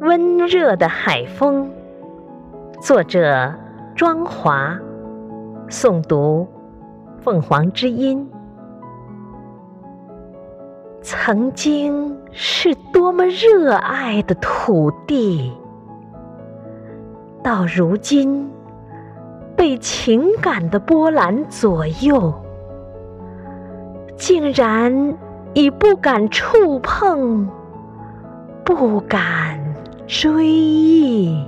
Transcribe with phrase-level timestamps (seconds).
[0.00, 1.70] 温热的海风。
[2.80, 3.54] 作者：
[3.94, 4.78] 庄华，
[5.68, 6.46] 诵读：
[7.20, 8.28] 凤凰之音。
[11.00, 15.52] 曾经是多么热爱的土地，
[17.42, 18.50] 到如今
[19.56, 22.32] 被情感的波澜左右，
[24.16, 25.14] 竟然
[25.52, 27.48] 已不敢触碰，
[28.64, 29.58] 不敢
[30.06, 31.42] 追忆。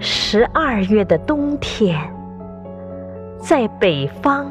[0.00, 1.98] 十二月的冬天，
[3.38, 4.46] 在北方。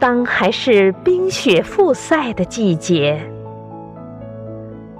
[0.00, 3.18] 当还是冰雪覆塞的季节，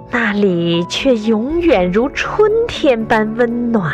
[0.09, 3.93] 那里却永远如春天般温暖。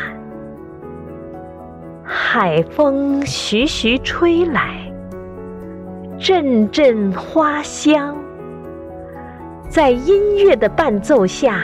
[2.06, 4.92] 海风徐徐吹来，
[6.18, 8.16] 阵阵花香，
[9.72, 11.64] 在音乐的伴奏下，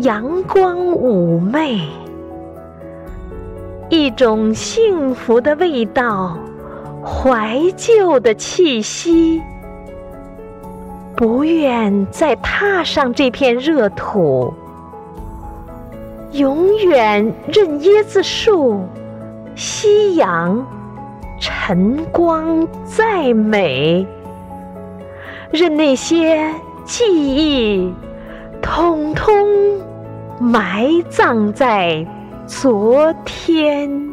[0.00, 1.80] 阳光妩媚，
[3.88, 6.36] 一种幸福的味道。
[7.02, 9.40] 怀旧的气息，
[11.16, 14.52] 不愿再踏上这片热土，
[16.32, 18.82] 永远任椰子树、
[19.54, 20.62] 夕阳、
[21.40, 24.06] 晨光再美，
[25.50, 26.52] 任那些
[26.88, 27.92] 记忆
[28.62, 29.30] 统统
[30.40, 32.06] 埋葬在
[32.46, 34.07] 昨天。